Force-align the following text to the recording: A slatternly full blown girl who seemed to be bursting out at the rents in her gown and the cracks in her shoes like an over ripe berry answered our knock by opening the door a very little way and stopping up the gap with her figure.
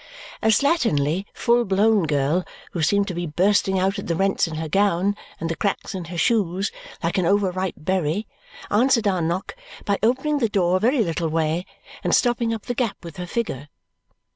A 0.41 0.47
slatternly 0.47 1.25
full 1.31 1.63
blown 1.63 2.07
girl 2.07 2.43
who 2.71 2.81
seemed 2.81 3.07
to 3.09 3.13
be 3.13 3.27
bursting 3.27 3.77
out 3.77 3.99
at 3.99 4.07
the 4.07 4.15
rents 4.15 4.47
in 4.47 4.55
her 4.55 4.67
gown 4.67 5.15
and 5.39 5.47
the 5.47 5.55
cracks 5.55 5.93
in 5.93 6.05
her 6.05 6.17
shoes 6.17 6.71
like 7.03 7.19
an 7.19 7.27
over 7.27 7.51
ripe 7.51 7.75
berry 7.77 8.27
answered 8.71 9.07
our 9.07 9.21
knock 9.21 9.55
by 9.85 9.99
opening 10.01 10.39
the 10.39 10.49
door 10.49 10.77
a 10.77 10.79
very 10.79 11.03
little 11.03 11.29
way 11.29 11.67
and 12.03 12.15
stopping 12.15 12.51
up 12.51 12.63
the 12.63 12.73
gap 12.73 12.97
with 13.05 13.17
her 13.17 13.27
figure. 13.27 13.69